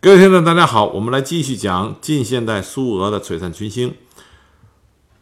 [0.00, 3.96] 各位听众，大家好，我们来继续讲近现代苏俄的璀璨群星。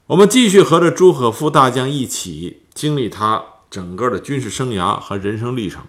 [0.09, 5.83] 我们继续和着朱可夫大将一起经历他整个的军事生涯和人生历程。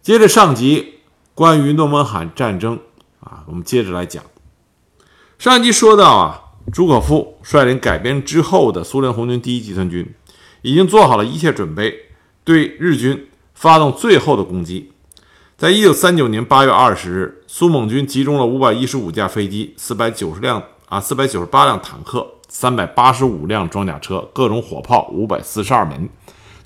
[0.00, 1.00] 接着上集
[1.34, 2.78] 关于诺门罕战争
[3.20, 4.24] 啊，我们接着来讲。
[5.38, 6.40] 上集说到啊，
[6.72, 10.14] 朱可夫率领改编之后的苏联红军第一集团军
[10.62, 12.06] 已经做好了一切准备，
[12.44, 14.92] 对日军发动最后的攻击。
[15.60, 26.08] 在一九三九年八月二十日，苏蒙军集中了五百一十五架飞机、四百九十辆啊四百九十八辆坦克、三百八十五辆装甲车、各种火炮五百四十二门，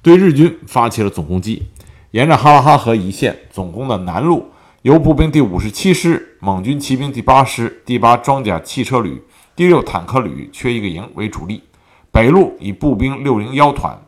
[0.01, 1.65] 对日军发起了总攻击。
[2.13, 4.47] 沿着哈拉哈河一线总攻的南路，
[4.83, 9.21] 由步兵第五十七师、蒙军骑兵第八师、第八装甲汽车旅、
[9.57, 11.57] 第六坦克旅缺一个营为主力；
[12.13, 14.01] 北路以步兵六零幺团、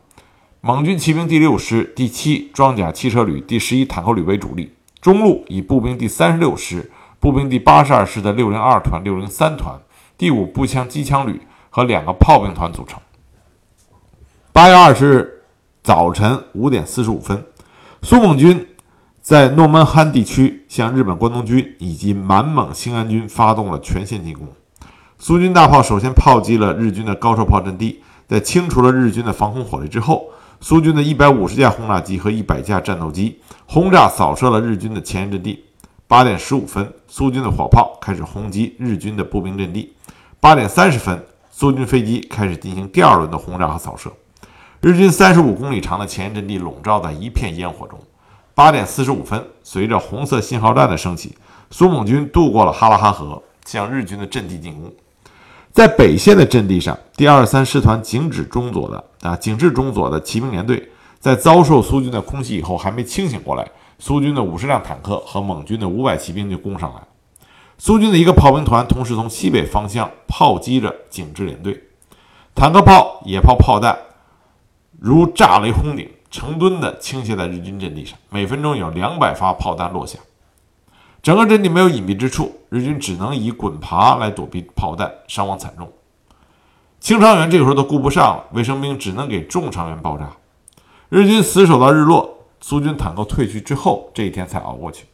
[0.61, 4.71] 蒙军骑兵第六师、第七装甲汽车旅、第十一坦克旅为主力。
[5.01, 9.79] 中路以步兵第三十六师、步兵第八十二师的六零二团、六零三团、
[10.17, 12.99] 第五步枪机枪旅和两个炮兵团组成。
[14.51, 15.43] 八月二十日
[15.83, 17.45] 早晨五点四十五分，
[18.01, 18.67] 苏蒙军
[19.21, 24.47] 在诺门罕地区向日本关东军以及满蒙兴安军发动了全线进攻。
[25.19, 30.29] 苏军大炮首先炮击了日军的高射炮阵地，在清除了日军的防空火力之后。
[30.59, 35.63] 苏军的一百五十架轰炸机和一百架战斗机轰炸扫射了日军的前沿阵地。
[36.07, 39.93] 八点十五分，苏军的火炮开始轰击日军的步兵阵地。
[40.39, 44.11] 八点三十分，苏军飞机开始进行第二轮的轰炸和扫射。
[44.79, 47.99] 日军三十五公里长的前沿阵地笼罩在一片烟火中。
[48.55, 51.35] 八点四十五分，随着红色信号弹的升起，
[51.69, 54.91] 苏蒙军渡过了哈拉哈河，向日军的阵地进攻。
[55.73, 63.67] 在北线的阵地上，第二三师团景止中佐的啊景致中佐的骑兵连队，在遭受苏军的空袭以后，还没清醒过来，
[63.99, 67.07] 苏军的五十辆坦克和蒙军的五百骑兵就攻上来了。
[67.77, 71.83] 苏军的一个炮兵团同时从西北方向炮击着景致连队，
[72.55, 73.97] 坦克炮、野炮炮弹
[74.99, 80.17] 如炸雷轰顶，成吨的倾泻在日军阵地上，每分钟有两百发炮弹落下。
[81.21, 85.91] 整个阵地没有隐蔽之处，日军只能以滚爬来躲避炮弹，伤亡惨重。
[86.99, 90.29] 轻伤员这个时候都顾不上了，卫生兵只能给重伤员包扎。
[91.09, 95.05] 日军死守到日落，苏军坦克退去之后，这一天才熬过去。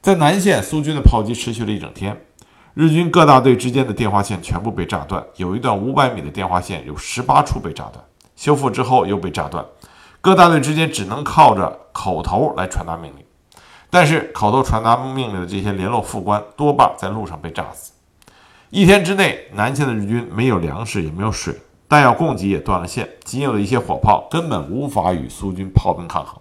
[0.00, 2.24] 在南线，苏军的炮击持续了一整天，
[2.74, 9.64] 日军各大队之间的电话线全部被炸断，有一段五百米的电话线有十八处被炸断，修复之后又被炸断，
[10.20, 13.24] 各大队之间只能靠着口头来传达命令。
[13.90, 17.92] 但是口头传达命令的这些联络副官多半在路上被炸死。
[18.74, 21.54] 一天之内，南线的日军没有粮食，也没有水，
[21.86, 26.40] 弹药供给也断了线，仅有的一些火炮根本无法与苏军炮兵抗衡。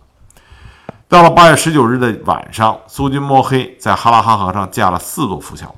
[1.10, 5.76] 到了八月十九日的晚上，苏军摸黑在哈拉哈河上架了四座浮桥，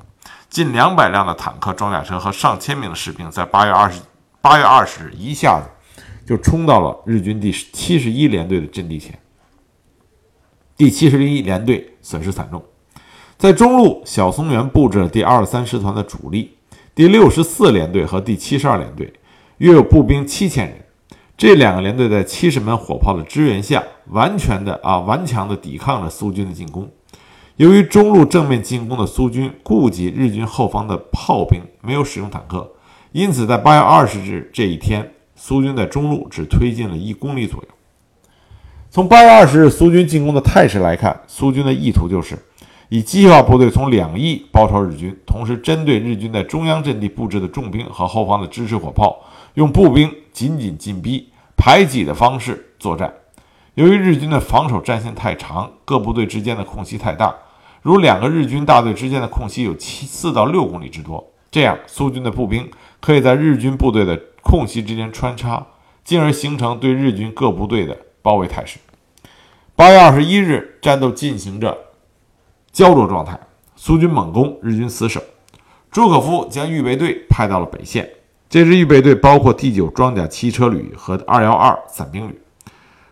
[0.48, 4.00] 近两百辆的坦克、装甲车和上千名的士兵，在八月二十
[4.40, 5.68] 八月二十日一下子
[6.24, 9.18] 就冲到了日军第七十一联队的阵地前。
[10.76, 12.62] 第七十一联队损失惨重，
[13.36, 16.52] 在中路，小松原布置了第二三师团的主力，
[16.94, 19.12] 第六十四联队和第七十二联队，
[19.58, 20.80] 约有步兵七千人。
[21.36, 26.88] 这两个连队在七十门火炮的支援下，完全的啊顽强地抵抗了苏军的进攻。
[27.56, 32.70] 由于中路正面进攻的苏军顾及日军后方的炮兵，没有使用坦克，
[33.12, 37.68] 因此在八月二十日这一天，苏军在中路只推进了一公里左右。
[38.90, 42.38] 从八月二十日苏军进攻的态势来看，苏军的意图就是
[42.94, 49.18] 以机械化部队从两翼包抄日军，同时针对日军在中央阵地布置的重兵和后方的支持火炮，
[49.54, 53.12] 用步兵紧紧进逼、排挤的方式作战。
[53.74, 57.34] 由于日军的防守战线太长，各部队之间的空隙太大，
[57.82, 65.66] 如两个日军大队之间的空隙有七四到六公里之多，这样苏军的步兵可以在日军部队的空隙之间穿插，
[66.04, 68.78] 进而形成对日军各部队的包围态势。
[69.74, 71.76] 八月二十一日，战斗进行着
[72.74, 73.38] 焦灼状态，
[73.76, 75.22] 苏军猛攻，日军死守。
[75.92, 78.10] 朱可夫将预备队派到了北线，
[78.50, 82.36] 这支预备队包括第九装甲汽车旅和二幺二伞兵旅。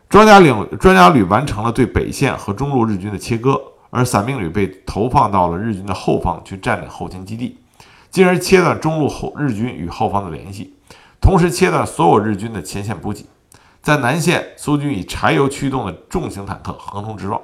[0.08, 7.56] 装甲旅装甲旅完成了对北线和中路日军的切割，而伞兵旅被投放到了日军的后方去占领后勤基地，
[8.10, 10.74] 进而切断中路后日军与后方的联系，
[11.20, 13.24] 同时切断所有日军的前线补给。
[13.80, 17.40] 在南线，苏军以柴油驱动的重型坦克横冲直撞。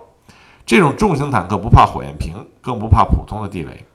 [0.69, 3.87] 这种重型坦克不怕火焰瓶，更不怕普通的地雷。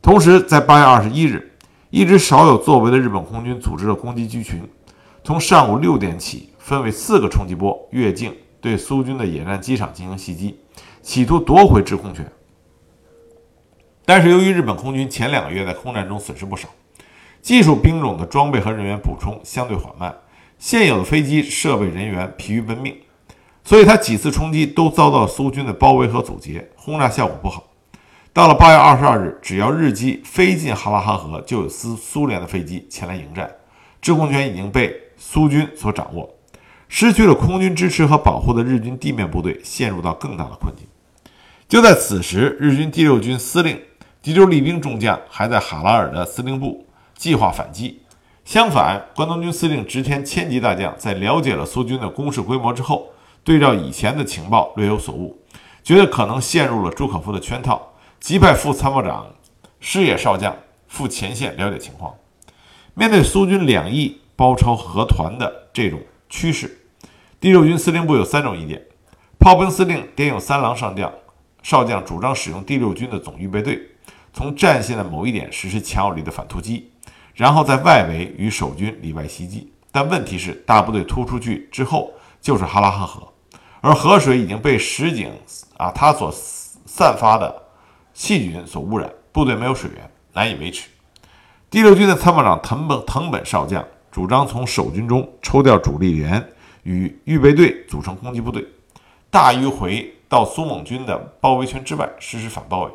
[0.00, 1.52] 同时，在八月二十一日，
[1.90, 4.66] 一支少有作为的日本空军组织了攻击机群，
[5.22, 10.58] 从上午六点起，分为四个冲击波越境，对苏军的野战机场进行袭击，
[11.02, 12.26] 企图夺回制空权。
[14.06, 16.70] 但是由于日本空军前两个月在空战中损失不少，
[17.42, 20.16] 技术兵种的装备和人员补充相对缓慢，
[20.58, 22.96] 现有的飞机设备人员疲于奔命，
[23.64, 27.64] 所以他几次冲击都遭到苏军的包围和阻截，轰炸效果不好。
[28.32, 33.48] 到了八月二十二日，只要日机飞进哈拉哈河，就有苏苏联的飞机前来迎战，
[34.00, 36.28] 制空权已经被苏军所掌握。
[36.88, 40.86] 失去了空军支持和保护的日军地面部队陷入到更大的困境。
[41.68, 43.80] 就在此时，日军第六军司令
[44.20, 46.86] 第六立兵中将还在哈拉尔的司令部
[47.16, 48.00] 计划反击。
[48.44, 53.06] 相反，关东军司令植田千吉大将在了解了苏军的攻势规模之后，
[53.44, 55.38] 对照以前的情报略有所悟，
[55.82, 57.92] 觉得可能陷入了朱可夫的圈套。
[58.20, 59.26] 击派副参谋长
[59.80, 60.56] 矢野少将
[60.86, 62.14] 赴前线了解情况。
[62.94, 65.98] 面对苏军两翼包抄河团的这种
[66.28, 66.86] 趋势，
[67.40, 68.80] 第六军司令部有三种意见：
[69.40, 71.12] 炮兵司令点有三郎上将
[71.64, 73.80] 少将主张使用第六军的总预备队，
[74.32, 76.92] 从战线的某一点实施强有力的反突击，
[77.34, 79.72] 然后在外围与守军里外袭击。
[79.90, 83.31] 但问题是，大部队突出去之后就是哈拉哈河，
[83.82, 85.30] 而河水已经被石井
[85.76, 86.32] 啊它所
[86.86, 87.62] 散发的。
[88.14, 90.86] 细菌所污染，部队没有水源，难以维持。
[91.70, 96.46] 第六军的参谋长藤本藤本少将主张从守军中抽调主力员
[96.82, 98.68] 与预备队组成攻击部队，
[99.30, 102.90] 大迂回到苏蒙军的包围圈之外实施反包围。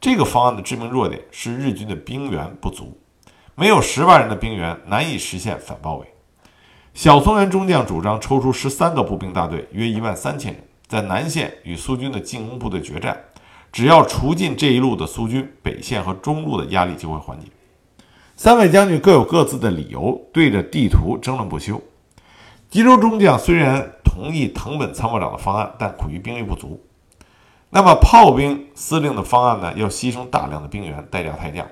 [0.00, 2.96] 这个方案的致命弱点是日军的兵源不足，
[3.56, 6.06] 没有十万人的兵员难以实现反包围。
[6.96, 13.14] 小松原中将主张抽出十三个步兵大队，约一万三千人，在南线与苏军的进攻部队决战。
[13.70, 17.48] 只要除尽这一路的苏军，北线和中路的压力就会缓解。
[18.34, 21.78] 三位将军各有各自的理由，对着地图争论不休。
[22.70, 26.82] 吉州中将虽然同意藤本参谋长的方案，但苦于兵力不足。
[27.68, 29.74] 那么炮兵司令的方案呢？
[29.76, 31.66] 要牺牲大量的兵员，代价太降，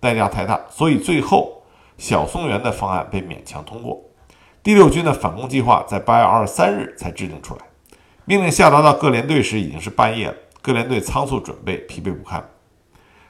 [0.00, 1.62] 代价太大，所以最后
[1.96, 4.02] 小松原的方案被勉强通过。
[4.64, 7.60] 第六军的反攻计划在八月二十三日才制定出来，
[8.24, 10.34] 命令下达到各连队时已经是半夜了。
[10.62, 12.42] 各连队仓促准备，疲惫不堪。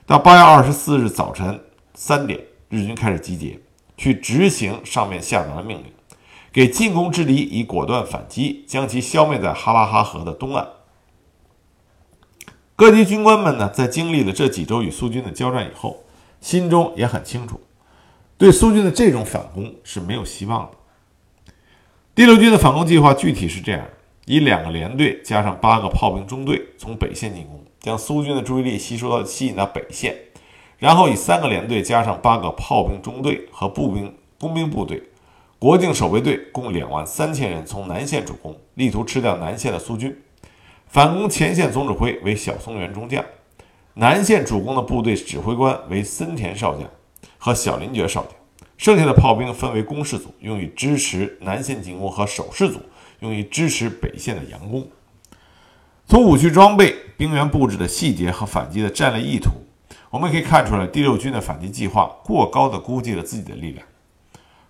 [0.07, 1.61] 到八月二十四日早晨
[1.95, 3.59] 三点，日军开始集结，
[3.97, 5.87] 去执行上面下达的命令，
[6.53, 10.65] 给进攻之敌以果断反击，将其消灭在哈拉哈河的东岸。
[12.77, 16.05] 各级军官们呢，在经历了这几周与苏军的交战以后，
[16.41, 17.61] 心中也很清楚，
[18.39, 20.71] 对苏军的这种反攻是没有希望的。
[22.15, 23.85] 第六军的反攻计划具体是这样。
[24.27, 30.15] 以两个连队加上八个炮兵中队从北线进攻，将苏军的注意力吸收到吸引到北线，
[30.79, 35.03] 然后以三个连队加上八个炮兵中队和步兵工兵部队、
[35.59, 40.17] 国境守卫队共两万三千人从南线主攻，力图吃掉南线的苏军。
[40.87, 43.25] 反攻前线总指挥为小松原中将，
[43.95, 46.89] 南线主攻的部队指挥官为森田少将
[47.39, 48.33] 和小林觉少将，
[48.76, 52.81] 剩下的炮兵分为攻势组，用于支持南线进攻和守势组。
[53.21, 54.87] 用于支持北线的佯攻。
[56.06, 59.50] 从武器装备、兵员布置的细节和反击的战略意图，
[60.11, 63.87] 我们可以看出来，第六军的反击计划过高的估计了自己的力量。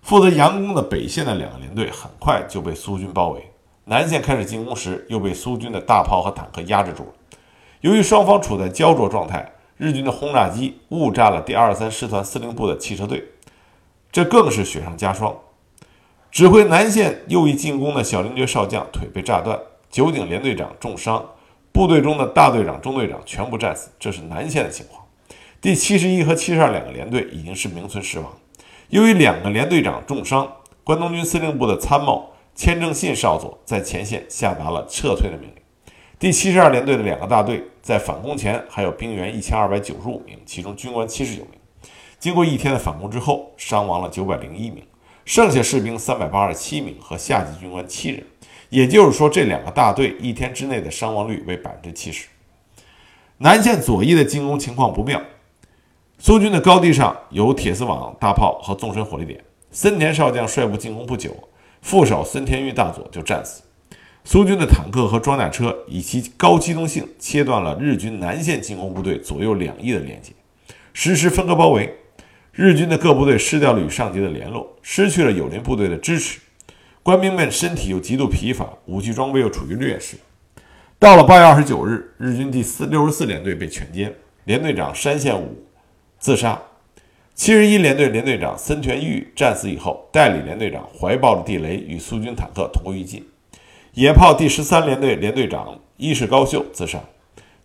[0.01, 3.41] 负责佯攻的北线的两个连队很快就被苏军包围，
[3.85, 7.09] 南线开始进攻时又被苏军的大炮和坦克压制住了。
[7.81, 13.21] 由于双方处在焦灼状态，日军的轰炸机误炸了第二三师团司令部的汽车队，
[14.15, 15.35] 这更是雪上加霜。
[16.31, 19.59] 指挥南线右翼进攻的小林觉少将腿被炸断，
[19.91, 21.21] 九鼎连队长重伤，
[21.73, 23.89] 部队中的大队长、中队长全部战死。
[23.99, 25.03] 这是南线的情况。
[25.59, 28.31] 第七十一和七十二两个连队已经是名存实亡。
[28.87, 30.49] 由于两个连队长重伤，
[30.85, 35.61] 关东军司令部的参谋千正信少佐在前线下达了撤退的命令。
[36.17, 41.59] 第七十二联队的两个大队在反攻前还有兵员一千二百九十五名，其中军官七十九名。
[42.25, 44.83] 经过一天的反攻之后，伤亡了九百零一名。
[45.25, 48.23] 剩下士兵三百八十七名和下级军官七人，
[48.69, 52.25] 也就是说，这两个大队一天之内的伤亡率为百分之七十。
[53.37, 55.21] 南线左翼的进攻情况不妙，
[56.17, 59.39] 苏军的高地上有铁丝网大炮和纵深火力点。
[59.69, 61.29] 森田少将率部进攻不久，
[61.83, 63.61] 副手森田裕大佐就战死。
[64.23, 70.31] 苏军的坦克和装甲车以其高机动性切断了日军南线进攻部队左右两翼的连接，
[70.91, 71.95] 实施分割包围。
[72.57, 76.39] 日军的各部队失掉了与上级的联络，失去了友邻部队的支持，
[77.03, 80.15] 官兵们身体又极度疲乏，武器装备又处于劣势。
[80.97, 84.09] 到了八月二十九日，日军第四六十四联队被全歼，
[84.45, 85.65] 联队长山县武
[86.17, 86.57] 自杀。
[87.33, 93.27] 七十一联队联队长森泉玉战死以后，代理联队长怀抱着地雷与苏军坦克同归于尽。
[93.95, 97.01] 野炮第十三联队联队长伊势高秀自杀。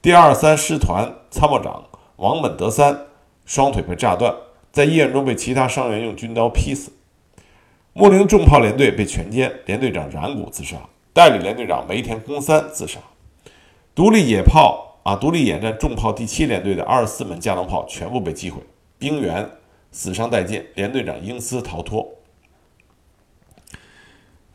[0.02, 1.84] 第二三师团参谋长
[2.16, 3.06] 王本德三
[3.46, 4.34] 双腿被炸断，
[4.72, 6.92] 在医院中被其他伤员用军刀劈死。
[7.92, 10.76] 木林重炮连队被全歼，连队长冉谷自杀，
[11.12, 13.00] 代理连队长梅田公三自杀。
[13.94, 18.60] 独立野炮啊，独立野战重炮第七联队的二十四门加农炮全部被击毁，
[18.96, 19.50] 兵员
[19.90, 22.16] 死伤殆尽，连队长英斯逃脱。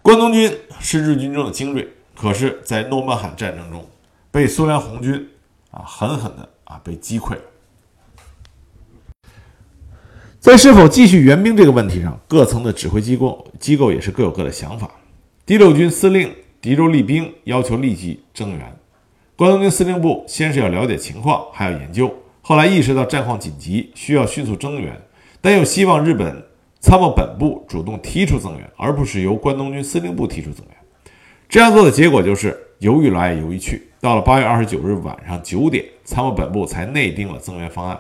[0.02, 3.86] 关东军是日军中的精锐，可是，在诺曼罕战争中
[4.32, 5.30] 被苏联红军
[5.72, 7.42] 啊狠狠的啊被击溃了。
[10.46, 14.88] 在是否继续援兵这个问题上，各层的指挥机构机构也是各有各的想法。
[15.44, 18.78] 第六军司令狄州立兵要求立即增援，
[19.36, 24.96] 关东军司令部先是要了解情况，还要研究，后来意识到战况紧急，需要迅速增援，
[25.42, 26.44] 但又希望日本
[26.80, 30.76] 参谋本部主动提出增援，而不是由关东军司令部提出增援。
[31.50, 38.00] 这样做的结果就是犹豫来犹豫去，到了八月二十九日晚上九点，参谋本部才内定了增援方案。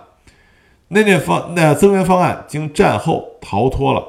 [0.89, 4.05] 内电方那增援方案经战后逃脱了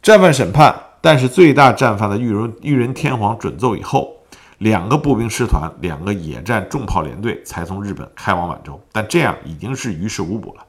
[0.00, 4.10] 战犯审判，但是最大战犯的裕仁裕仁天皇准奏以后，
[4.56, 8.80] 两个步兵师团、两个野战重炮连队才从日本开往满洲。
[8.90, 10.64] 但这样已经是于事无补了。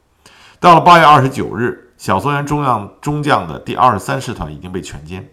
[0.60, 5.24] 到了八月二十九日，小松原中将中将的第二十三师团已经被全歼，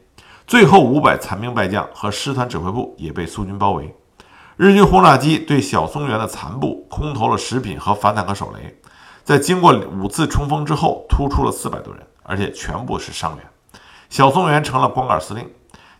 [0.47, 3.93] 最后五百残兵败将和师团指挥部也被苏军包围。
[4.57, 8.79] 日军轰炸机对小松原的残部空投了食品和反坦克手雷。
[9.27, 13.45] 在经过五次冲锋之后，突出了四百多人，而且全部是伤员。
[14.09, 15.51] 小松原成了光杆司令，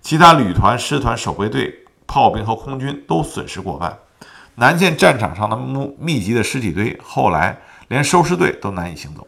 [0.01, 3.99] 其他旅团、师团、守备队、炮兵和空军都损失过半。
[4.55, 9.27] 南线战场上的密密集的尸体堆，后来连收尸队都难以行走。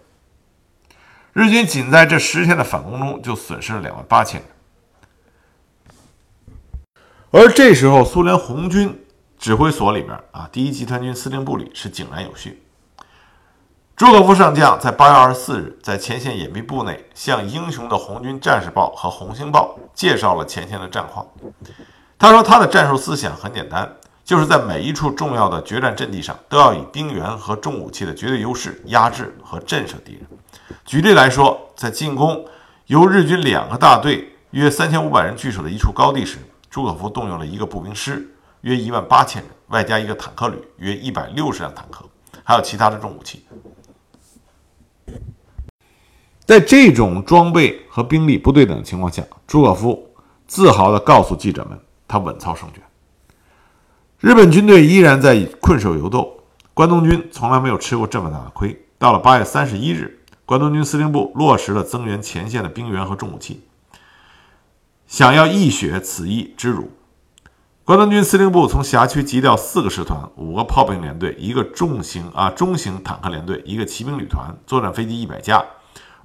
[1.32, 4.48] 日军仅在这十天的反攻中，就损失了两万八千人。
[7.32, 9.04] 而这时候，苏联红军
[9.40, 12.62] 指挥所里边啊，第一集团军司令部里是井然有序。
[13.98, 21.26] 朱可夫上将在八月二十四日在前线隐蔽部内，向英雄的《红军战士报》和《红星报》介绍了前线的战况。
[22.16, 23.92] 他说，他的战术思想很简单，
[24.24, 30.22] 就是在每一处重要的决战阵地上，都要以兵员和重武器的绝对优势压制和震慑敌人。
[30.84, 32.44] 举例来说，在进攻
[32.86, 36.38] 由日军两个大队约三千五百人据守的一处高地时，
[36.70, 42.04] 朱可夫动用了一个步兵师，约一万八千人，外加一个坦克旅，约一百六十辆坦克，
[42.44, 43.44] 还有其他的重武器。
[46.48, 50.10] 在这种装备和兵力不对等的情况下，朱可夫
[50.46, 51.78] 自豪地告诉记者们
[52.08, 52.82] ：“他稳操胜券。”
[54.18, 56.38] 日本军队依然在困守游斗，
[56.72, 58.82] 关东军从来没有吃过这么大的亏。
[58.96, 63.64] 到了八月三十一日，关东军司令部落实了增援前线的兵员和重武器，
[65.06, 66.90] 想要一雪此役之辱。
[67.84, 75.62] 关东军司令部从辖区急调四个师团、五个炮兵连队、一个重型啊中型坦克连队、一个骑兵旅团、作战飞机一百架。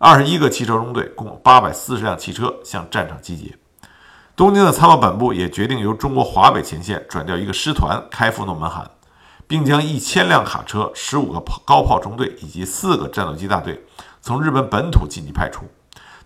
[0.05, 3.55] 二十一个汽车中队，共八百四十辆汽车向战场集结。
[4.36, 8.91] 东京的参谋本部也决定由中国华北前线转调一个师团开赴诺门罕，
[9.48, 13.81] 并将一千辆卡车、十五个炮高炮中队以及四个战斗机大队
[14.19, 15.63] 从日本本土紧急派出，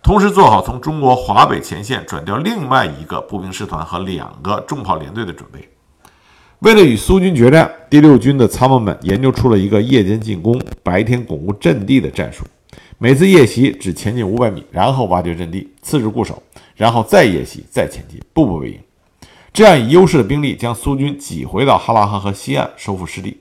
[0.02, 5.68] 同时做好从中国华北前线转调另外一个步兵师团和两个重炮连队的准备。
[6.58, 12.44] 为了与苏军决战，第六军的参谋们研究出了一个夜间进攻、白天巩固阵地的战术。
[13.00, 16.42] 每次夜袭只前进五百米，然后挖掘阵地，次日固守，
[16.74, 18.80] 然后再夜袭，再前进，步步为营。
[19.52, 23.40] 这样以优势的兵力将苏军挤回到哈拉河河西岸，收复失地。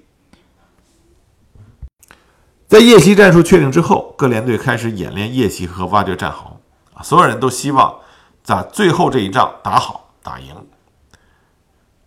[2.67, 6.59] 在夜袭战术确定之后，各连队开始演练夜袭和挖掘战壕。
[7.01, 7.99] 所有人都希望
[8.43, 10.53] 在最后这一仗打好打赢。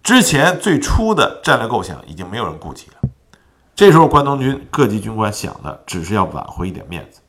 [0.04, 3.10] 之前最初的战略构想已经没有人顾及了。
[3.74, 7.19] 这时候，关东军各级军官想的只是要挽回一点面子。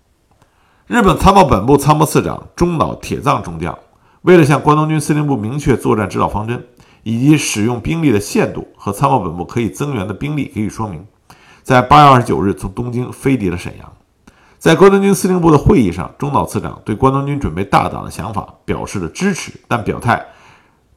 [0.92, 3.80] 日本参谋本部参谋次长中岛铁藏中将，
[4.24, 6.62] 为了向关东军司令部明确作战指导方针
[7.04, 11.08] 以及使用兵力的限度和参谋本部可以增援的兵力给予说明，
[11.64, 13.90] 在八月二十九日从东京飞抵了沈阳。
[14.60, 20.22] 在关东军司令部的会议上，中岛次长对关东军准备大党的想法表示了支持，但表态，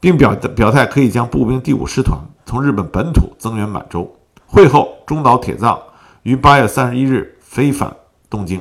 [0.00, 4.12] 并表表态可以将步兵第五师团从日本本土增援满洲。
[4.44, 5.78] 会后，中岛铁藏
[6.24, 7.94] 于八月三十一日飞返
[8.28, 8.60] 东京。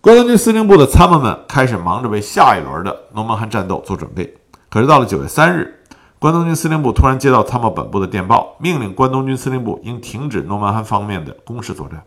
[0.00, 4.32] 关东军司令部的参谋们开始忙着为下一轮的诺门罕战斗做准备。
[4.68, 5.84] 可是到了九月三日，
[6.20, 12.00] 关东军司令部突然接到参谋本部的电报，命令关东军司令部应停止诺门罕方面的攻势作战。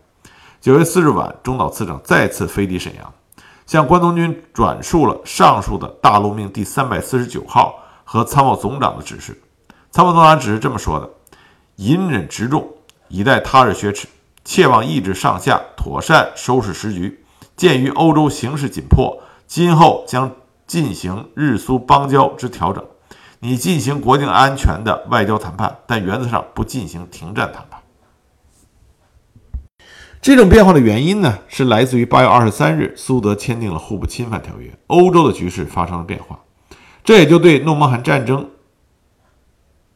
[0.58, 3.12] 九月四日晚，中岛次长再次飞抵沈阳，
[3.66, 9.38] 向关东军转述了上述的大陆命第三百四十九号和参谋总长的指示。
[9.90, 11.10] 参谋总长只是这么说的：
[11.76, 12.66] 隐忍执重，
[13.08, 14.08] 以待他日雪耻。
[14.44, 17.21] 切望意志上下，妥善收拾时局。
[17.56, 20.32] 鉴于欧洲形势紧迫，今后将
[20.66, 22.84] 进行日苏邦交之调整，
[23.40, 27.80] 你进行国境安全的外交谈判，但原则上不进行停战谈判。
[30.20, 36.38] 这种变化的原因呢，是来自于八月二十三日，苏德签订了互不侵犯条约，欧洲的局势发生了变化，
[37.02, 38.48] 这也就对诺曼罕战争，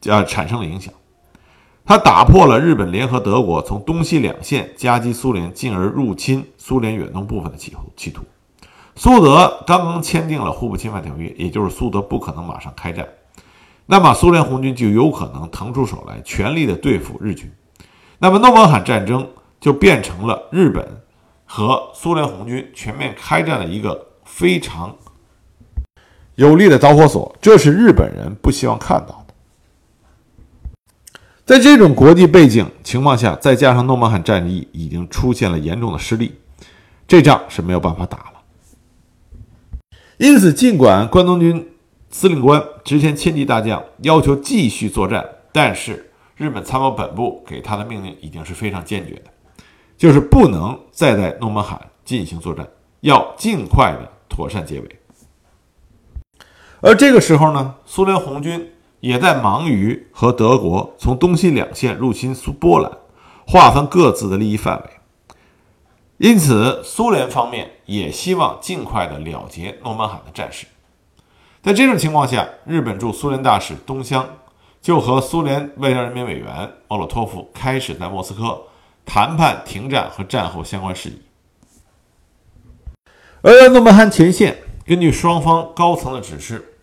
[0.04, 0.92] 呃，产生了影响。
[1.86, 7.78] 它打破了日本联合德国从东西两线夹击苏联，进而入侵苏联远东部分的企图。
[7.96, 8.22] 企图。
[8.96, 13.08] 苏德刚刚签订了互不侵犯条约，也就是苏德不可能马上开战，
[13.86, 17.50] 那么苏联红军就有可能腾出手来，全力的对付日军。
[18.18, 19.26] 那么诺曼罕战争。
[19.58, 20.86] 就变成了日本
[21.46, 24.94] 和苏联红军全面开战的一个非常
[26.34, 29.25] 有力的导火索，这是日本人不希望看到的。
[31.46, 36.34] 在这种国际背景情况下，再加上诺曼罕战役已经出现了严重的失利，
[37.06, 38.32] 这仗是没有办法打了。
[40.16, 41.70] 因此，尽管关东军
[42.10, 49.30] 司令官直前千骑大将要求继续作战，但是日本参谋本部给他的命令已经是非常坚决的。
[49.96, 52.68] 就是不能再在诺门罕进行作战，
[53.02, 54.98] 要尽快的妥善结尾。
[56.80, 58.72] 而这个时候呢，苏联红军
[59.06, 62.90] 也在忙于和德国从东西两线入侵苏波兰，
[63.46, 64.90] 划分各自的利益范围。
[66.16, 70.66] 因此，苏联方面也希望尽快的了结诺曼罕的战事。
[71.62, 74.28] 在这种情况下，日本驻苏联大使东乡
[74.82, 78.60] 就和苏联外交人民委员莫洛托夫开始在莫斯科。
[79.04, 81.22] 谈判停战和战后相关事宜。
[83.40, 86.75] 而在诺曼罕前线，根据双方高层的指示，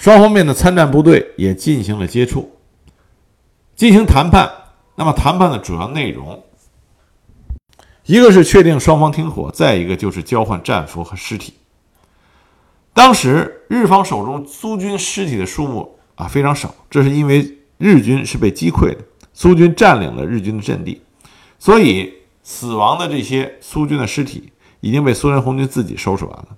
[0.00, 2.56] 双方面的参战部队也进行了接触，
[3.76, 4.50] 进行谈判。
[4.94, 6.42] 那么，谈判的主要内容，
[8.06, 11.52] 一个是确定双方停火，再一个就是交换战俘和尸体。
[12.94, 21.02] 当时，日方手中苏军尸体的数目啊非常少，这是因为日军是被击溃的，苏军占领了日军的阵地。
[21.58, 22.10] 所以，
[22.42, 26.56] 死亡的这些苏军的尸体已经被苏联红军自己收拾完了，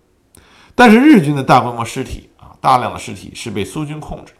[0.76, 2.30] 但是日军的大规模尸体，
[2.62, 4.32] 大量的尸体是被苏军控制，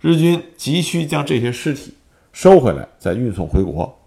[0.00, 1.92] 日军急需将这些尸体
[2.32, 3.98] 收回来，再运送回国。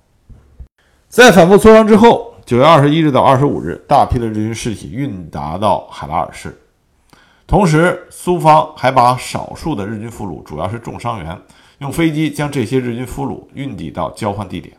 [1.09, 6.57] 在反复磋商之后，九月二十一日到二十五日，大批的日军尸体运达到海拉尔市，
[7.45, 11.37] 同时苏方还把少数的日军俘虏，主要是重伤员，
[11.79, 14.73] 用飞机将这些日军俘虏运抵到交换地点。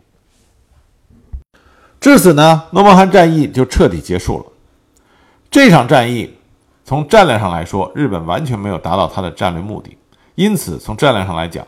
[1.99, 4.45] 至此呢，诺曼罕战役就彻底结束了。
[5.51, 6.33] 这场战役
[6.91, 9.97] 从战略上来说，日本完全没有达到他的战略目的，
[10.35, 11.65] 因此从战略上来讲，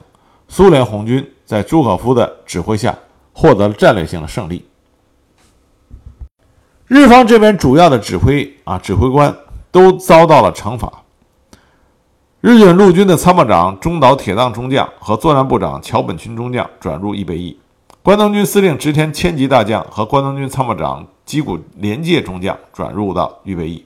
[0.50, 2.94] 苏联红军在朱可夫的指挥下
[3.32, 4.66] 获得了战略性的胜利。
[6.88, 9.34] 日方这边主要的指挥啊指挥官
[9.72, 10.92] 都遭到了惩罚。
[12.42, 17.58] 日军陆军的参谋长中岛铁藏中将和作战部长桥本群中将转入预备役。
[18.02, 23.86] 关东军司令直田千吉大将和关东军参谋长吉谷廉介中将转入到预备役。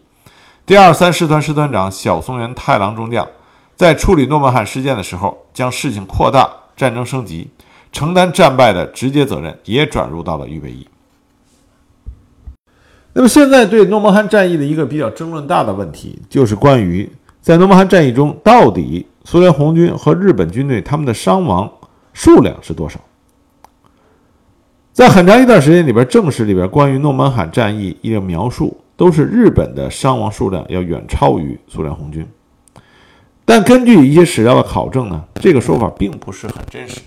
[0.67, 3.25] 第二三师团师团长小松原太郎中将
[3.77, 7.49] 在处理诺曼罕事件的时候，将事情扩大，战争升级，
[7.93, 10.85] 承担战败的直接责任，也转入到了预备役。
[13.13, 21.71] 那么，现在对诺曼罕战役的一个比较争论大的问题，就是关于在诺曼罕战役中，到底苏联红军和日本军队他们的伤亡
[22.11, 22.99] 数量是多少？
[24.91, 32.27] 在很长一段时间里边，正史里边关于诺曼罕战役一个描述，都是日本的伤亡数量要远超于苏联红军。
[33.45, 36.99] 但根据一些史料的考证呢，这个说法并不是很真实。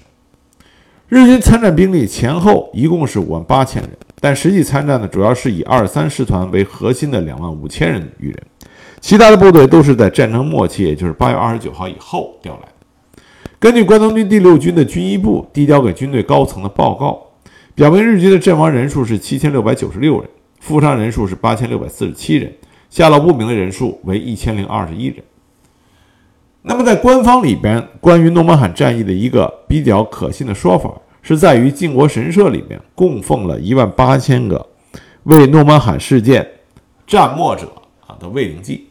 [1.09, 8.43] 日军参战兵力前后一共是五万八千人，但实际参战的主要是以二三师团为核心的两万五千人余人，
[9.01, 13.23] 其他的部队都是在战争末期，也就是八月二十九号以后调来的。
[13.59, 17.27] 根据关东军第六军的军医部递交给军队高层的报告。
[17.73, 20.29] 表明日军的阵亡人数是七千六百九十六人，
[20.61, 22.55] 负伤人数是八千六百四十七人，
[22.89, 25.17] 下落不明的人数为一千零二十一人。
[26.63, 30.93] 那么，在官方里边，关于诺曼罕战役的一个比较可信的说法，
[31.23, 34.67] 是在于靖国神社里面供奉了一万八千个
[35.23, 36.47] 为诺曼罕事件
[37.07, 37.67] 战没者
[38.07, 38.89] 啊的慰灵祭，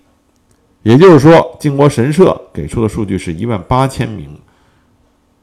[0.82, 4.36] 也就是说，靖国神社给出的数据是一万八千名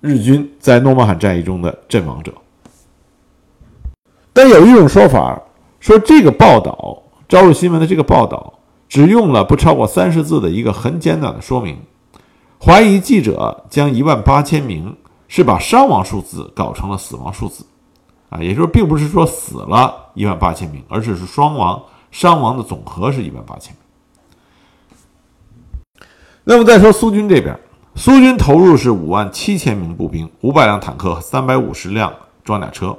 [0.00, 2.34] 日军在诺曼罕战役中的阵亡者。
[4.32, 5.40] 但有一种说法
[5.86, 6.76] 说，这个报道
[7.28, 8.54] 《朝日新闻》的这个报道
[8.88, 11.78] 只用了不超过三十字的一个很简短的说明，
[12.60, 14.96] 怀疑记者将一万八千名
[15.28, 17.64] 是把伤亡数字搞成了死亡数字，
[18.30, 23.72] 啊，也就是并不是说死了一万八千名，而只是双亡伤亡的总和是一万八千
[25.94, 26.08] 名。
[26.42, 27.56] 那么再说苏军这边，
[27.94, 32.98] 苏军投入是五万七千名步兵、五百辆坦克三百五十辆装甲车。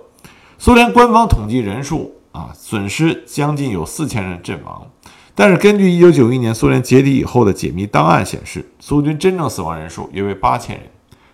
[0.58, 4.88] 苏联官方统计人数啊，损失将近有四千人阵亡。
[5.34, 10.86] 但是根据一九九一年苏联解体以后的解密档案显示，苏军真正死亡人数约为八千人，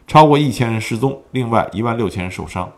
[0.08, 2.72] 超过一千人失踪，另外一万六千人受伤。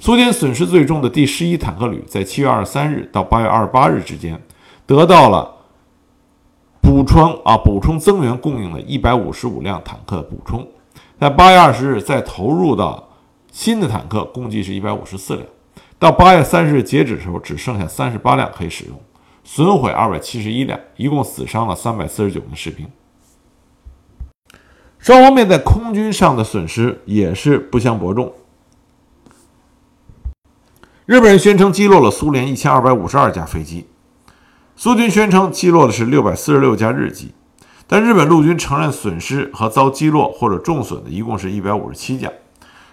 [0.00, 4.42] 苏军损失最重的第十一坦克旅在七月二十三日到八月二十八日之间，
[4.84, 5.54] 得到了
[6.80, 10.66] 补充啊补充增援供应的一百五十五辆坦克的补充，
[11.20, 13.08] 在八月二十日再投入到
[13.50, 15.46] 新的坦克共计是一百五十四辆，
[16.04, 19.00] 到八月三十日截止的时候只剩下三十八辆可以使用。
[19.42, 22.86] 损毁二百七十一辆，一共死伤了三百四十九名士兵。
[24.98, 28.34] 双方面在空军上的损失也是不相伯仲。
[31.06, 33.86] 日本人宣称击落了苏联一千二百五十二架飞机，
[34.76, 37.32] 苏军宣称击落的是六百四十六架日机，
[37.86, 42.30] 但日本陆军承认损失和遭击落或者重损的一共是一百五十七架。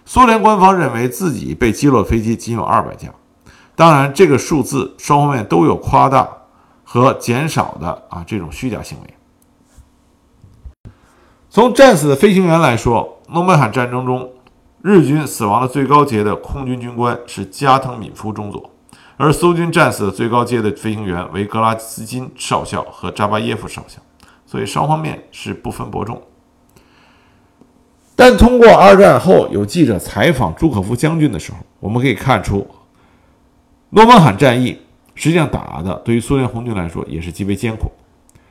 [0.05, 3.09] 苏联官方认为自己被击落飞机仅有二百架，
[3.75, 6.27] 当然这个数字双方面都有夸大。
[6.83, 10.91] 和减少的啊这种虚假行为。
[11.49, 14.29] 从战死的飞行员来说，诺门罕战争中
[14.81, 18.69] 日军死亡的最高阶的空军军官是加藤敏夫中佐，
[19.15, 24.01] 而苏军战死的最高阶的飞行员为格拉斯金少校和扎巴耶夫少校，
[24.45, 26.21] 所以双方面是不分伯仲。
[28.21, 32.67] 但通过二战后有记者采访朱可夫将军的时候，我们可以看出
[33.89, 34.77] 诺门罕战役。
[35.15, 37.91] 实际上打的对于苏联红军来说也是极为艰苦。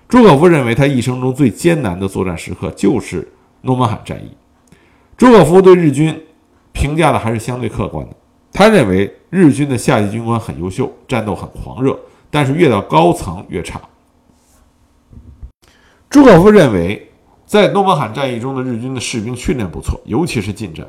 [0.09, 3.28] 朱可夫认为他一生中最艰难的作战时刻就是
[3.61, 4.37] 诺门罕战役。
[5.16, 6.20] 朱可夫对日军
[6.72, 8.16] 评价的还是相对客观的，
[8.52, 11.96] 他认为日军的下级军官很优秀，战斗很狂热，
[12.28, 13.80] 但是越到高层越差。
[16.11, 17.10] 朱可夫认为，
[17.51, 20.87] 在诺门罕战役中的日军的士兵训练不错，尤其是近战，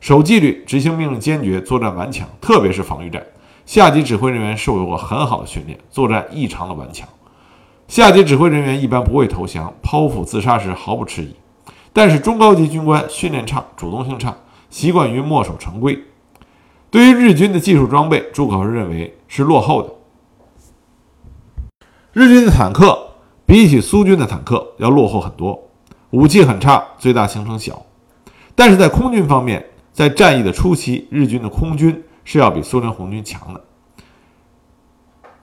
[0.00, 3.22] 守纪律、执行命令坚决、作战顽强，特别是防御战。
[3.66, 7.06] 下级指挥人员受过很好的训练，作战异常的顽强。
[7.88, 11.36] 下级指挥人员一般不会投降、剖腹自杀时毫不迟疑。
[11.92, 14.34] 但是中高级军官训练差、主动性差，
[14.70, 16.02] 习惯于墨守成规。
[16.90, 19.90] 对于日军的技术装备，朱可夫认为是落后的。
[22.14, 22.98] 日军的坦克
[23.44, 25.67] 比起苏军的坦克要落后很多，
[26.10, 27.84] 武器很差，最大行程小。
[28.54, 32.04] 但是在空军方面，在战役的初期，日军的空军。
[32.30, 33.60] 是要比苏联红军强的。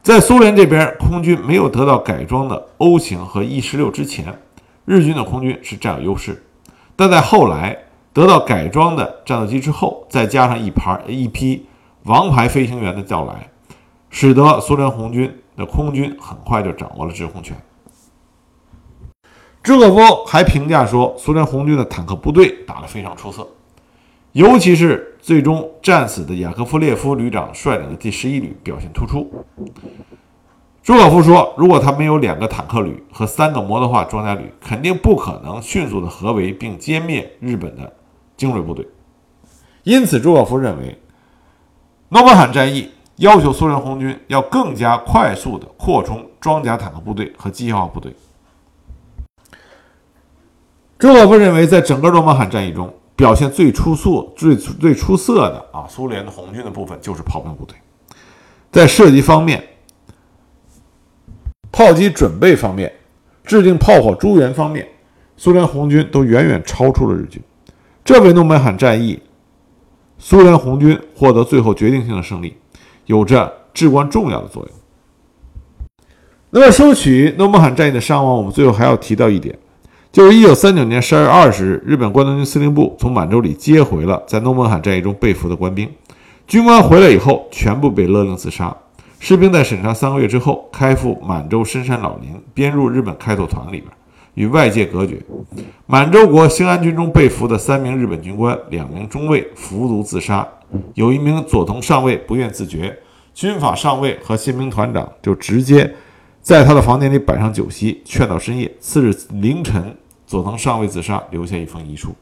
[0.03, 4.39] 在苏联这边，空军没有得到改装的 O 型和 E 十六之前，
[4.85, 6.45] 日军的空军是占有优势。
[6.95, 7.75] 但在后来
[8.13, 11.65] 得到改装的战斗机之后，再加上一盘一批
[12.03, 13.49] 王牌飞行员的到来，
[14.11, 17.57] 使得苏联红军的空军很快就掌握了制空权。
[19.65, 23.45] 朱可夫还评价说，苏联红军的坦克部队打得非常出色，
[24.31, 25.11] 尤其是。
[25.25, 29.27] 最终战死的雅科夫列夫旅长率领的第十一旅表现突出。
[30.83, 37.91] 朱可夫说：“如果他没有两个坦克旅和三个摩托化装甲旅，肯定不可能迅速的合围并歼灭日本的
[38.37, 38.87] 精锐部队。”
[39.81, 40.95] 因此，朱可夫认为，
[42.09, 48.15] 诺门罕战役要求苏联红军要更加快速的扩充装甲坦克部队和机械化部队。
[50.97, 57.75] 朱可夫认为，在整个诺门罕战役中，表现最出色、最最出色的啊，苏联的红军的部分就是炮兵部队，
[58.71, 59.61] 在射击方面、
[61.69, 62.91] 炮击准备方面、
[63.43, 64.87] 制定炮火诸元方面，
[65.35, 67.41] 苏联红军都远远超出了日军。
[68.05, 69.21] 这为诺门罕战役
[70.17, 72.55] 苏联红军获得最后决定性的胜利
[73.07, 74.71] 有着至关重要的作用。
[76.51, 79.57] 那么，收取诺门罕战役的伤亡，我们最后还要提到一点。
[80.15, 85.91] 就是一九三九年十二月二十日，日本关东军司令部从满洲里接回了在诺门罕战役中被俘的官兵。
[86.47, 88.73] 军官回来以后，全部被勒令自杀。
[89.19, 93.83] 士兵在审查三个月之后，开赴满洲深山老林，编入日本开拓团里边，
[94.35, 95.21] 与外界隔绝。
[95.85, 100.47] 满洲国兴安军中被俘的三名日本军官、两名中尉服毒自杀，
[100.93, 102.97] 有一名佐藤上尉不愿自决，
[103.33, 105.93] 军法上尉和新兵团长就直接
[106.41, 108.73] 在他的房间里摆上酒席，劝到深夜。
[108.79, 109.93] 次日凌晨。
[110.25, 112.15] 佐藤上尉自杀，留下一封遗书。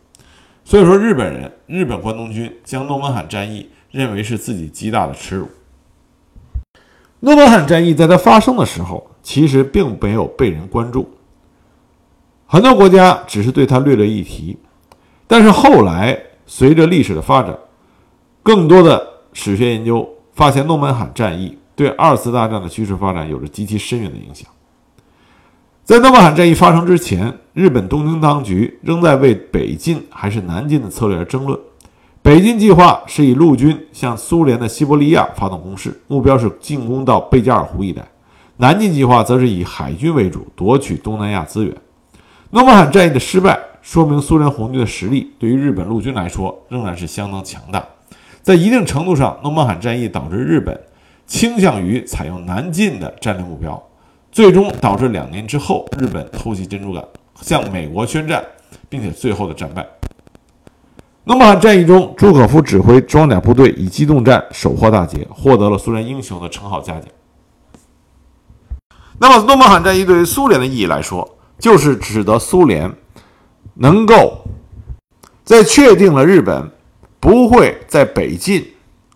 [0.66, 5.50] 所以说，日本人、日本关东军将诺门罕战役认为是自己极大的耻辱。
[7.20, 11.10] 诺门罕战役在它发生的时候，其实并没有被人关注，
[12.46, 14.58] 很多国家只是对它略略一提。
[15.28, 17.58] 但是后来随着历史的发展，
[18.42, 24.50] 更多的史学研究发现，诺门罕战役对二次大战的趋势发展有着极其深远的影响。
[25.86, 31.60] 在诺曼罕战役发生之前，日本东京当局仍在为北进还是南进的策略而争论。
[32.22, 38.02] 北进计划是以陆军向苏联的西伯利亚发动攻势，目标是进攻到贝加尔湖一带；
[38.56, 41.76] 南进计划则是以海军为主，夺取东南亚资源。
[42.52, 47.86] 诺曼罕战役的失败说明苏联红军的实力对于日本陆军来说仍然是相当强大。
[48.42, 50.80] 在一定程度上，诺曼罕战役导致日本
[51.28, 53.84] 倾向于采用南进的战略目标，
[54.34, 57.08] 最终导致两年之后日本偷袭珍珠港，
[57.40, 58.44] 向美国宣战，
[58.90, 59.88] 并且最后的战败。
[61.26, 67.04] 诺曼罕战役中，朱可夫指挥装甲部队以机动战首获大捷，获得了苏联英雄的称号嘉奖。
[69.20, 72.92] 那么，诺曼罕战役对于苏联的意义来说，就是使得苏联
[73.76, 74.44] 能够
[75.44, 76.72] 在确定了日本
[77.20, 78.66] 不会在北进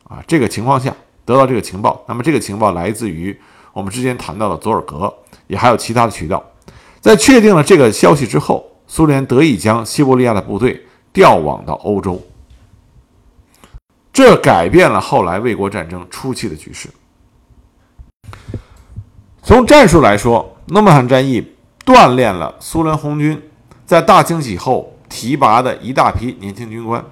[0.03, 2.05] 啊这个情况下得到这个情报。
[2.07, 3.37] 那么，这个情报来自于
[3.77, 5.13] 我们之前谈到的佐尔格，
[5.45, 6.43] 也还有其他的渠道。
[6.99, 10.83] 在确定了这个消息之后，苏联得以将西伯利亚的部队。
[11.13, 12.21] 调往到欧洲，
[14.13, 16.89] 这改变了后来卫国战争初期的局势。
[19.41, 23.41] 从战术来说，诺曼罕战役锻炼了苏联红军
[23.83, 27.03] 在大清洗后提拔的一大批年轻军官。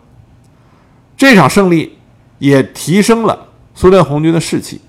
[1.17, 1.97] 这场胜利
[2.37, 4.81] 也提升了苏联红军的士气。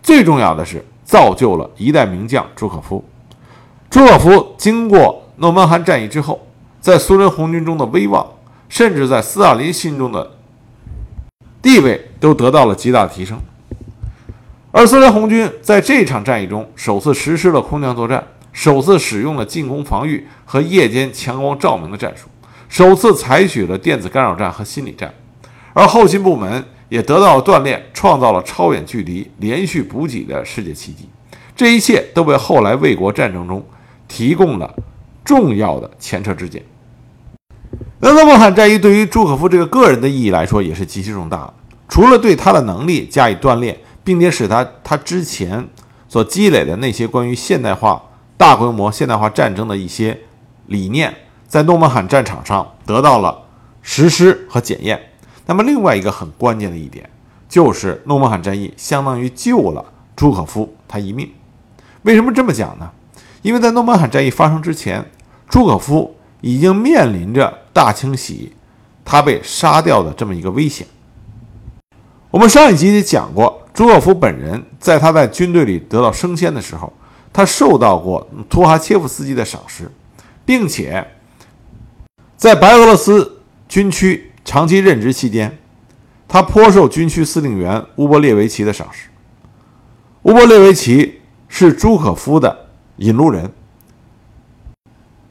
[0.00, 3.04] 最重要的是，造就了一代名将朱可夫。
[3.88, 6.46] 朱可夫经过诺曼罕战役之后，
[6.80, 8.26] 在苏联红军中的威望。
[8.66, 10.32] 甚至在斯大林心中的
[11.62, 13.38] 地位都得到了极大的提升，
[14.72, 22.26] 而苏联红军在这场战役中首次实施了空降作战，首次使用了进攻防御和夜间强光照明的战术，
[22.68, 25.14] 首次采取了电子干扰战和心理战，
[25.72, 26.64] 而后勤部门
[26.94, 31.08] 也得到了锻炼，创造了超远距离连续补给的世界奇迹。
[31.56, 33.66] 这一切都为后来卫国战争中
[34.06, 34.72] 提供了
[35.24, 36.62] 重要的前车之鉴。
[37.98, 41.54] 那诺曼罕战役对于朱可夫这个个人的意义来说也是极其重大的。
[41.88, 45.68] 除了对他的能力加以锻炼，并且使他他之前
[46.08, 48.00] 所积累的那些关于现代化、
[48.36, 50.16] 大规模现代化战争的一些
[50.66, 51.12] 理念，
[51.48, 53.42] 在诺曼罕战场上得到了
[53.82, 55.10] 实施和检验。
[55.46, 57.08] 那么，另外一个很关键的一点
[57.48, 59.84] 就是，诺曼罕战役相当于救了
[60.16, 61.30] 朱可夫他一命。
[62.02, 62.90] 为什么这么讲呢？
[63.42, 65.04] 因为在诺曼罕战役发生之前，
[65.48, 67.60] 朱可夫已经面临着。
[67.74, 68.52] 大清洗，
[69.04, 70.86] 他被杀掉的这么一个危险。
[72.30, 76.92] 我们上一集也讲过，朱可夫本人在他在军队里得到升迁的时候，
[77.32, 79.90] 他受到过图哈切夫斯基的赏识，
[80.44, 81.04] 并且
[82.36, 85.58] 在白俄罗斯军区长期任职期间，
[86.28, 89.08] 他颇受军区司令员乌波列维奇的赏识。
[90.22, 93.50] 乌波列维奇是朱可夫的引路人。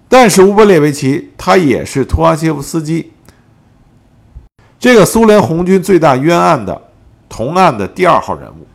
[0.10, 3.12] 但是乌波列维奇他也是图哈切夫斯基
[4.78, 6.89] 这个苏联红军最大冤案的
[7.28, 8.67] 同案的第二号人物。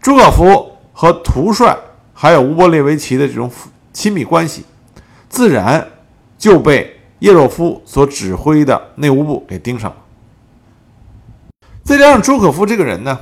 [0.00, 1.74] 朱可夫和图帅
[2.12, 3.50] 还有乌波列维奇的这种
[3.92, 4.64] 亲密关系，
[5.28, 5.86] 自然
[6.36, 9.96] 就被叶若夫所指挥的内务部给盯上了。
[11.84, 13.16] 再加上朱可夫这个人呢，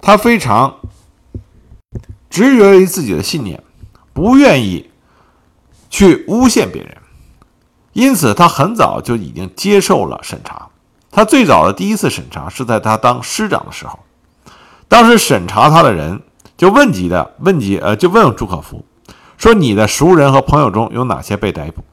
[0.00, 0.76] 他非常
[2.30, 3.60] 执着于自己的信念，
[4.12, 4.88] 不愿意。
[5.90, 6.96] 去诬陷别人，
[7.92, 10.68] 因此他很早就已经接受了审查。
[11.12, 14.00] 他最早的第一次审查是在他当师长的时候，
[14.88, 16.20] 当时审查他的人
[16.56, 18.84] 就问及的问及，呃，就问朱可夫
[19.38, 21.84] 说：“你的熟人和朋友中有哪些被逮捕？”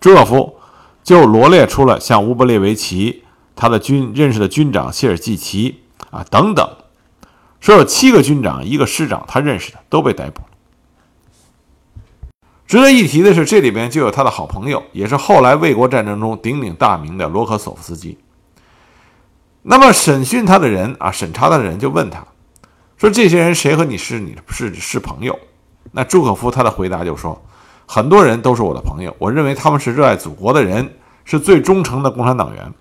[0.00, 0.56] 朱可夫
[1.04, 3.22] 就罗列出了像乌波列维奇
[3.54, 6.66] 他的军认识的军长谢尔季奇啊等等，
[7.60, 10.40] 说有七个军长，一个师长，他认识的都被逮捕。
[12.66, 18.16] 值得一提的是，这里边就有他的好朋友，也是后来卫国战争中鼎鼎大名的罗科索夫斯基。
[19.62, 22.26] 那么审讯他的人啊，审查他的人就问他，
[22.96, 25.38] 说这些人谁和你是你是是朋友？
[25.92, 27.40] 那朱可夫他的回答就说，
[27.86, 30.94] 很多人都是我的朋友，我认为他们是热爱祖国的人，
[31.24, 32.72] 是最忠诚的共产党员。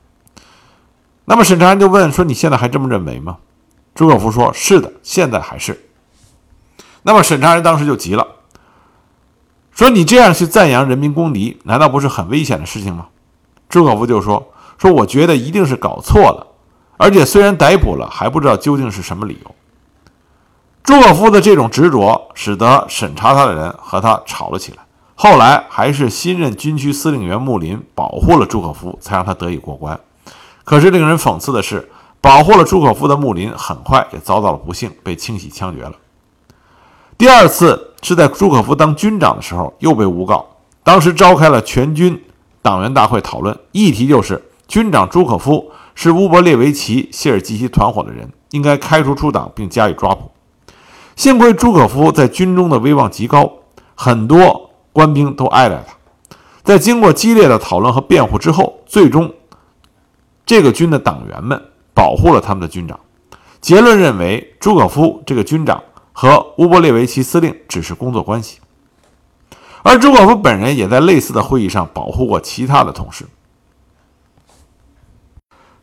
[1.25, 3.37] 那么审查人就问说，你现在还这么认为吗？
[3.95, 5.89] 朱可夫说，是的，现在还是。
[7.03, 8.25] 那么审查人当时就急了。
[9.71, 13.07] 说你这样去赞扬人民公敌，难道不是很危险的事情吗？
[13.69, 16.47] 朱可夫就说：“说我觉得一定是搞错了，
[16.97, 19.55] 而且虽然逮捕了，还不知道究竟是什么理由。”
[20.83, 24.85] 朱可夫的这种执着，使得审查他的人和他吵了起来。
[25.23, 29.97] 后来还是新任军区司令员穆林保护了朱可夫，才让他得以过关。
[30.65, 35.93] 可是令人讽刺的是，保护了朱可夫的穆林很快也遭到了不幸，被清洗枪决了。
[37.17, 40.45] 第二次是在朱可夫当军长的时候，又被诬告。
[40.83, 42.21] 当时召开了全军
[42.61, 50.29] 党员大会讨论，议题就是军长朱可夫是乌波列维奇谢尔基奇团伙的人，应该开除出党并加以抓捕。
[51.15, 53.49] 幸亏朱可夫在军中的威望极高，
[53.95, 55.93] 很多官兵都爱戴他。
[56.63, 59.33] 在经过激烈的讨论和辩护之后，最终
[60.45, 61.61] 这个军的党员们
[61.93, 62.97] 保护了他们的军长。
[63.59, 65.83] 结论认为，朱可夫这个军长。
[66.15, 68.59] 和乌波列维奇司令只是工作关系，
[69.81, 73.25] 而朱可夫本人也在类似的会议上保护过其他的同事。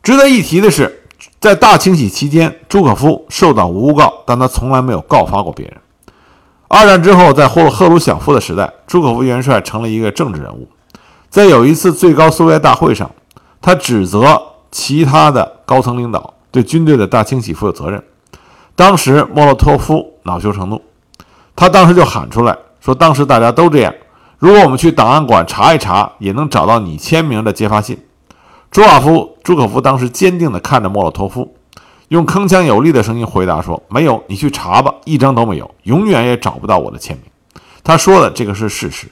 [0.04, 1.02] 值得一提的是，
[1.40, 5.79] 在大清洗期间，朱可夫受到诬告，但他从来没有告发过别人。
[6.72, 10.68] 二战之后，在赫赫鲁晓夫的时代，朱可夫元帅成了一个政治人物。
[11.28, 13.10] 在有一次最高苏维埃大会上，
[13.60, 18.00] 他指责其他的高层领导对军队的大清洗负有责任。
[18.76, 20.80] 当时莫洛托夫恼羞成怒，
[21.56, 23.92] 他当时就喊出来说：“当时大家都这样，
[24.38, 27.98] 如果我们去档案馆查一查，也能找到你签名的揭发信。”
[28.70, 31.52] 朱瓦夫、朱可夫当时坚定地看着莫洛托夫，
[32.10, 37.26] 用铿锵有力的声音回答说：“没有，你去查吧，一张都没有，永远也找不到我的签名。”
[37.84, 39.06] 他说的这个是事实。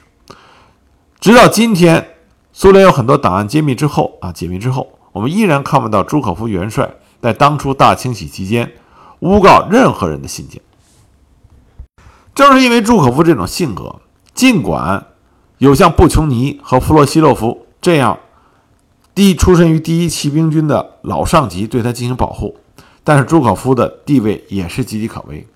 [1.21, 2.09] 直到今天，
[2.51, 6.89] 苏联有很多档案揭秘之后啊，解密之后，我们依然看不到朱可夫元帅
[7.21, 8.73] 在当初大清洗期间。
[9.19, 10.61] 诬告任何人的信件，
[12.35, 13.97] 正是因为朱可夫这种性格，
[14.33, 15.07] 尽管
[15.57, 18.19] 有像布琼尼和弗洛西洛夫这样
[19.13, 22.55] 第一出身于第一骑兵军的老上级对他进行保护，
[23.09, 25.47] 但是朱可夫的地位也是岌岌可危。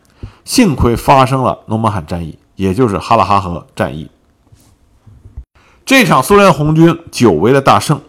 [0.44, 4.10] 幸亏发生了诺门罕战役，也就是哈拉哈河战役，
[5.86, 8.02] 这场苏联红军久违的大胜，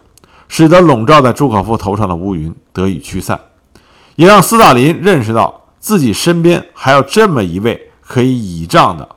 [0.47, 3.39] 使得笼罩在朱可夫头上的乌云得以驱散。
[4.15, 9.07] 也让斯大林认识到自己身边还有这么一位可以倚仗的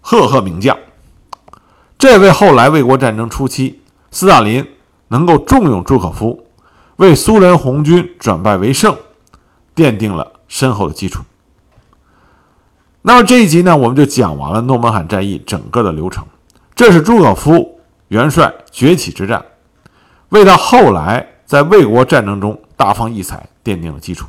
[0.00, 0.78] 赫赫名将。
[1.98, 3.80] 这位后来卫国战争初期，
[4.12, 4.64] 斯大林
[5.08, 6.46] 能够重用朱可夫，
[6.96, 8.96] 为苏联红军转败为胜
[9.74, 11.22] 奠定了深厚的基础。
[13.02, 16.24] 那么这一集呢，我们就讲完了诺门罕战役整个的流程。
[16.74, 19.44] 这是朱可夫元帅崛起之战，
[20.28, 22.58] 为他后来在卫国战争中。
[22.74, 24.26] 大放异彩，奠定了基础。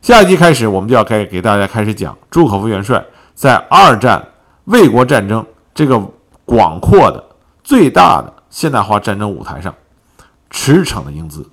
[0.00, 4.26] 下一集开始，我们就要开给大家开始讲朱可夫元帅在二战
[4.64, 5.44] 卫国战争
[5.74, 6.02] 这个
[6.46, 7.22] 广阔的、
[7.62, 9.74] 最大的现代化战争舞台上
[10.48, 11.46] 驰骋的英姿。